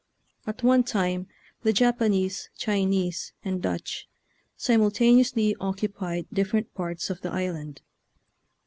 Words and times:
At 0.47 0.63
one 0.63 0.83
time 0.83 1.27
the 1.61 1.71
Japanese, 1.71 2.49
Chinese, 2.57 3.33
and 3.45 3.61
Dutch 3.61 4.09
simultaneously 4.57 5.55
occupied 5.59 6.25
different 6.33 6.73
parts 6.73 7.11
of 7.11 7.21
the 7.21 7.31
island. 7.31 7.81